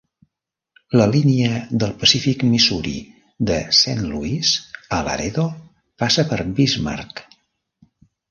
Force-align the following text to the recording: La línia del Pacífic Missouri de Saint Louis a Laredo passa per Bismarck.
La 0.99 1.05
línia 1.15 1.57
del 1.83 1.91
Pacífic 2.03 2.45
Missouri 2.53 2.95
de 3.51 3.59
Saint 3.81 4.01
Louis 4.13 4.53
a 4.99 5.01
Laredo 5.09 5.45
passa 6.05 6.27
per 6.33 6.39
Bismarck. 6.61 7.25